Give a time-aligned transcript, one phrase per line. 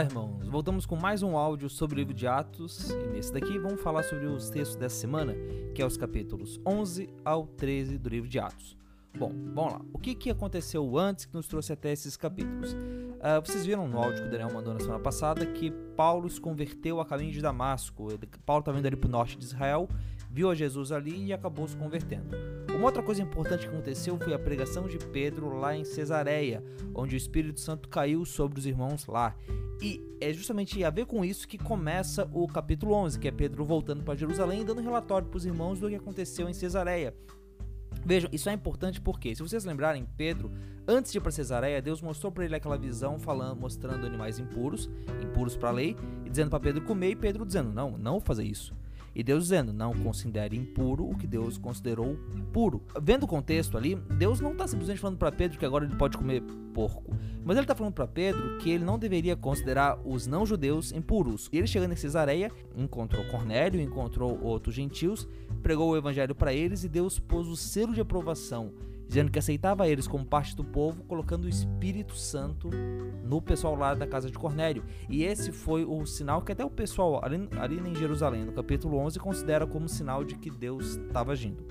[0.00, 0.48] Olá, irmãos!
[0.48, 4.02] Voltamos com mais um áudio sobre o livro de Atos e nesse daqui vamos falar
[4.02, 5.34] sobre os textos dessa semana,
[5.74, 8.78] que é os capítulos 11 ao 13 do livro de Atos.
[9.18, 9.80] Bom, vamos lá.
[9.92, 12.74] O que, que aconteceu antes que nos trouxe até esses capítulos?
[13.20, 16.40] Uh, vocês viram no áudio que o Daniel mandou na semana passada que Paulo se
[16.40, 18.08] converteu a caminho de Damasco.
[18.46, 19.86] Paulo estava indo ali para o norte de Israel,
[20.30, 22.34] viu a Jesus ali e acabou se convertendo.
[22.74, 26.64] Uma outra coisa importante que aconteceu foi a pregação de Pedro lá em Cesareia,
[26.94, 29.36] onde o Espírito Santo caiu sobre os irmãos lá.
[29.82, 33.66] E é justamente a ver com isso que começa o capítulo 11, que é Pedro
[33.66, 37.14] voltando para Jerusalém e dando relatório para os irmãos do que aconteceu em Cesareia.
[38.04, 40.50] Vejam, isso é importante porque, se vocês lembrarem, Pedro,
[40.86, 44.88] antes de ir para Cesareia, Deus mostrou para ele aquela visão falando, mostrando animais impuros,
[45.22, 48.20] impuros para a lei, e dizendo para Pedro comer, e Pedro dizendo: Não, não vou
[48.20, 48.74] fazer isso.
[49.14, 52.16] E Deus dizendo: Não considere impuro o que Deus considerou
[52.52, 52.82] puro.
[53.00, 56.16] Vendo o contexto ali, Deus não está simplesmente falando para Pedro que agora ele pode
[56.16, 60.92] comer porco, mas ele está falando para Pedro que ele não deveria considerar os não-judeus
[60.92, 61.48] impuros.
[61.52, 65.28] E ele chegando em Cesareia, encontrou Cornélio, encontrou outros gentios,
[65.62, 68.72] pregou o evangelho para eles e Deus pôs o selo de aprovação
[69.10, 72.70] dizendo que aceitava eles como parte do povo, colocando o Espírito Santo
[73.24, 74.84] no pessoal lá da casa de Cornélio.
[75.08, 78.98] E esse foi o sinal que até o pessoal ali, ali em Jerusalém, no capítulo
[78.98, 81.66] 11, considera como sinal de que Deus estava agindo.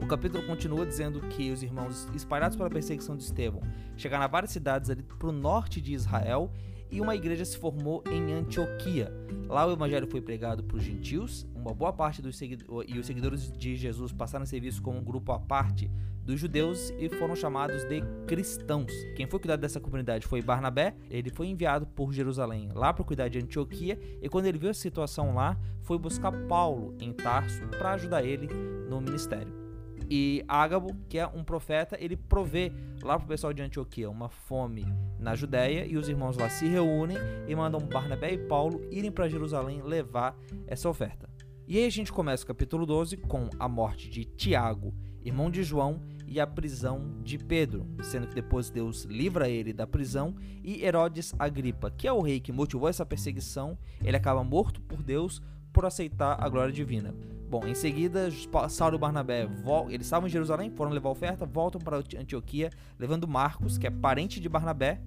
[0.00, 3.60] O capítulo continua dizendo que os irmãos espalhados pela perseguição de Estevão
[3.94, 6.50] chegaram a várias cidades ali para o norte de Israel
[6.90, 9.12] e uma igreja se formou em Antioquia.
[9.46, 13.06] Lá o evangelho foi pregado para os gentios, uma boa parte dos seguidores, e os
[13.06, 15.90] seguidores de Jesus passaram a ser vistos como um grupo à parte
[16.24, 18.92] dos judeus e foram chamados de cristãos.
[19.16, 23.28] Quem foi cuidar dessa comunidade foi Barnabé, ele foi enviado por Jerusalém lá para cuidar
[23.28, 27.92] de Antioquia e quando ele viu a situação lá, foi buscar Paulo em Tarso para
[27.92, 28.48] ajudar ele
[28.88, 29.60] no ministério.
[30.08, 32.72] E Ágabo, que é um profeta, ele provê
[33.02, 34.84] lá para o pessoal de Antioquia uma fome
[35.18, 37.16] na Judéia e os irmãos lá se reúnem
[37.46, 41.28] e mandam Barnabé e Paulo irem para Jerusalém levar essa oferta.
[41.70, 44.92] E aí a gente começa o capítulo 12 com a morte de Tiago,
[45.22, 49.86] irmão de João, e a prisão de Pedro, sendo que depois Deus livra ele da
[49.86, 54.80] prisão e Herodes Agripa, que é o rei que motivou essa perseguição, ele acaba morto
[54.80, 55.40] por Deus
[55.72, 57.14] por aceitar a glória divina.
[57.48, 58.28] Bom, em seguida,
[58.68, 59.48] Saulo e Barnabé,
[59.90, 64.40] eles estavam em Jerusalém, foram levar oferta, voltam para Antioquia, levando Marcos, que é parente
[64.40, 65.00] de Barnabé,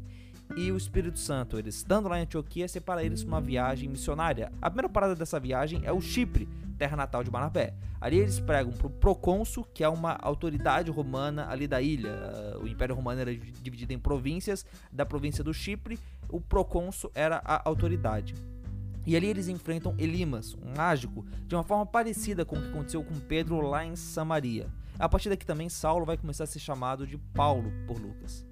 [0.56, 1.58] e o Espírito Santo.
[1.58, 4.52] Eles estando lá em Antioquia, separa eles para uma viagem missionária.
[4.62, 6.47] A primeira parada dessa viagem é o Chipre,
[6.78, 7.74] terra natal de Barnabé.
[8.00, 12.13] Ali eles pregam para o procônsul, que é uma autoridade romana ali da ilha.
[12.62, 14.66] O Império Romano era dividido em províncias.
[14.92, 15.97] Da província do Chipre,
[16.30, 18.36] o procônsul era a autoridade.
[19.06, 23.03] E ali eles enfrentam Elimas, um mágico, de uma forma parecida com o que aconteceu
[23.03, 24.68] com Pedro lá em Samaria.
[25.00, 28.46] A partir daqui também Saulo vai começar a ser chamado de Paulo por Lucas.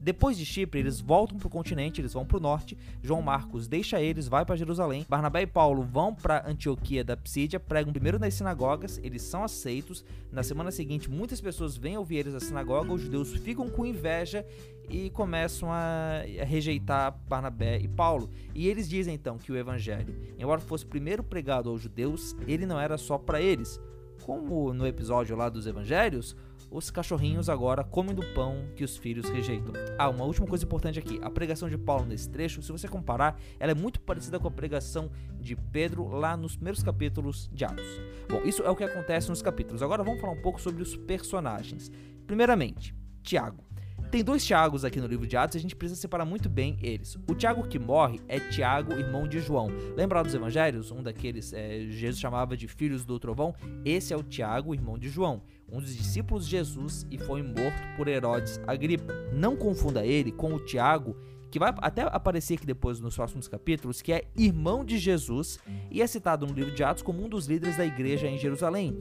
[0.00, 2.78] Depois de Chipre, eles voltam para o continente, eles vão para o norte.
[3.02, 5.04] João Marcos deixa eles, vai para Jerusalém.
[5.08, 10.04] Barnabé e Paulo vão para Antioquia da Psídia, pregam primeiro nas sinagogas, eles são aceitos.
[10.30, 14.46] Na semana seguinte, muitas pessoas vêm ouvir eles na sinagoga, os judeus ficam com inveja
[14.88, 18.30] e começam a rejeitar Barnabé e Paulo.
[18.54, 22.80] E eles dizem então que o evangelho, embora fosse primeiro pregado aos judeus, ele não
[22.80, 23.80] era só para eles.
[24.22, 26.36] Como no episódio lá dos evangelhos,
[26.70, 29.72] os cachorrinhos agora comem do pão que os filhos rejeitam.
[29.96, 33.40] Ah, uma última coisa importante aqui: a pregação de Paulo nesse trecho, se você comparar,
[33.58, 38.00] ela é muito parecida com a pregação de Pedro lá nos primeiros capítulos de Atos.
[38.28, 39.82] Bom, isso é o que acontece nos capítulos.
[39.82, 41.90] Agora vamos falar um pouco sobre os personagens.
[42.26, 43.67] Primeiramente, Tiago.
[44.10, 46.78] Tem dois Tiagos aqui no livro de Atos e a gente precisa separar muito bem
[46.82, 47.18] eles.
[47.28, 49.68] O Tiago que morre é Tiago, irmão de João.
[49.94, 50.90] Lembra dos evangelhos?
[50.90, 53.54] Um daqueles é, Jesus chamava de filhos do trovão?
[53.84, 57.82] Esse é o Tiago, irmão de João, um dos discípulos de Jesus e foi morto
[57.98, 59.12] por Herodes Agripa.
[59.30, 61.14] Não confunda ele com o Tiago
[61.50, 65.58] que vai até aparecer aqui depois nos próximos capítulos, que é irmão de Jesus
[65.90, 68.98] e é citado no livro de Atos como um dos líderes da igreja em Jerusalém.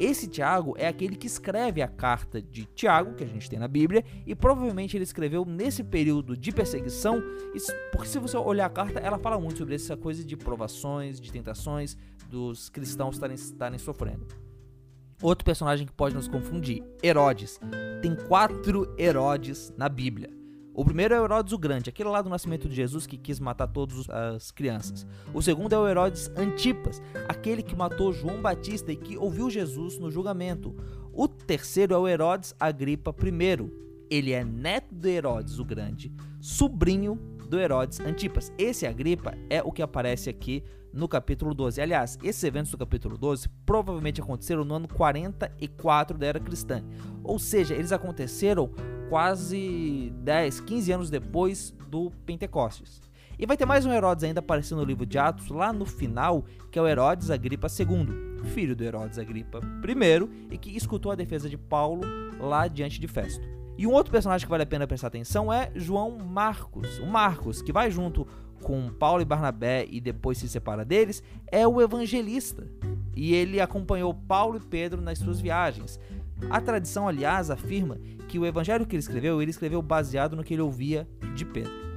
[0.00, 3.68] Esse Tiago é aquele que escreve a carta de Tiago, que a gente tem na
[3.68, 7.22] Bíblia, e provavelmente ele escreveu nesse período de perseguição,
[7.92, 11.30] porque se você olhar a carta, ela fala muito sobre essa coisa de provações, de
[11.30, 11.98] tentações
[12.30, 14.26] dos cristãos estarem, sofrendo.
[15.22, 17.60] Outro personagem que pode nos confundir, Herodes.
[18.00, 20.39] Tem quatro Herodes na Bíblia.
[20.72, 23.40] O primeiro é o Herodes o Grande, aquele lá do nascimento de Jesus que quis
[23.40, 25.06] matar todas as crianças.
[25.34, 29.98] O segundo é o Herodes Antipas, aquele que matou João Batista e que ouviu Jesus
[29.98, 30.74] no julgamento.
[31.12, 33.70] O terceiro é o Herodes Agripa I.
[34.08, 37.16] Ele é neto de Herodes o Grande, sobrinho
[37.48, 38.52] do Herodes Antipas.
[38.56, 40.62] Esse Agripa é o que aparece aqui
[40.92, 41.80] no capítulo 12.
[41.80, 46.82] Aliás, esses eventos do capítulo 12 provavelmente aconteceram no ano 44 da era cristã.
[47.24, 48.70] Ou seja, eles aconteceram
[49.10, 53.02] quase 10, 15 anos depois do Pentecostes.
[53.36, 56.44] E vai ter mais um Herodes ainda aparecendo no livro de Atos, lá no final,
[56.70, 61.16] que é o Herodes Agripa II, filho do Herodes Agripa I, e que escutou a
[61.16, 62.02] defesa de Paulo
[62.38, 63.44] lá diante de Festo.
[63.76, 66.98] E um outro personagem que vale a pena prestar atenção é João Marcos.
[67.00, 68.28] O Marcos, que vai junto
[68.62, 71.20] com Paulo e Barnabé e depois se separa deles,
[71.50, 72.64] é o evangelista.
[73.16, 75.98] E ele acompanhou Paulo e Pedro nas suas viagens.
[76.48, 77.98] A tradição, aliás, afirma
[78.28, 81.90] que o evangelho que ele escreveu, ele escreveu baseado no que ele ouvia de Pedro.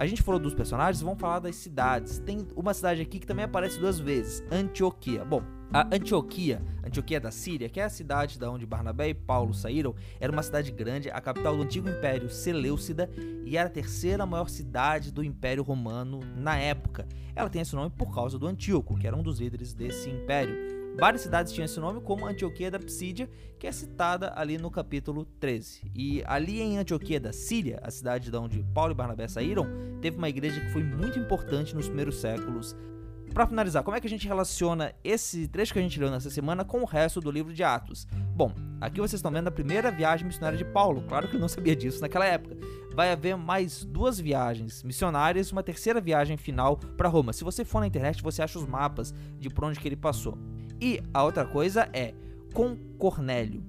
[0.00, 2.18] A gente falou dos personagens, vamos falar das cidades.
[2.18, 5.22] Tem uma cidade aqui que também aparece duas vezes, Antioquia.
[5.26, 9.52] Bom, a Antioquia, Antioquia da Síria, que é a cidade da onde Barnabé e Paulo
[9.52, 13.10] saíram, era uma cidade grande, a capital do antigo Império Seleucida
[13.44, 17.06] e era a terceira maior cidade do Império Romano na época.
[17.36, 20.79] Ela tem esse nome por causa do Antíoco, que era um dos líderes desse império.
[20.96, 25.24] Várias cidades tinham esse nome, como Antioquia da Psídia, que é citada ali no capítulo
[25.38, 25.90] 13.
[25.94, 29.66] E ali em Antioquia da Síria, a cidade de onde Paulo e Barnabé saíram,
[30.00, 32.76] teve uma igreja que foi muito importante nos primeiros séculos.
[33.32, 36.28] Para finalizar, como é que a gente relaciona esse trecho que a gente leu nessa
[36.30, 38.06] semana com o resto do livro de Atos?
[38.34, 41.04] Bom, aqui vocês estão vendo a primeira viagem missionária de Paulo.
[41.08, 42.56] Claro que eu não sabia disso naquela época.
[42.92, 47.32] Vai haver mais duas viagens missionárias uma terceira viagem final para Roma.
[47.32, 50.36] Se você for na internet, você acha os mapas de por onde que ele passou.
[50.80, 52.14] E a outra coisa é,
[52.54, 53.62] com Cornélio,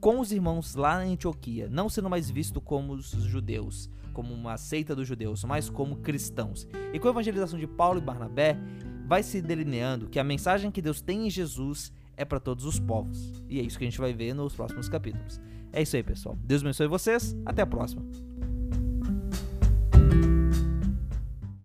[0.00, 4.56] com os irmãos lá em Antioquia, não sendo mais visto como os judeus, como uma
[4.56, 6.66] seita dos judeus, mas como cristãos.
[6.92, 8.56] E com a evangelização de Paulo e Barnabé,
[9.06, 12.78] vai se delineando que a mensagem que Deus tem em Jesus é para todos os
[12.78, 13.42] povos.
[13.48, 15.40] E é isso que a gente vai ver nos próximos capítulos.
[15.72, 16.36] É isso aí, pessoal.
[16.44, 17.36] Deus abençoe vocês.
[17.44, 18.02] Até a próxima.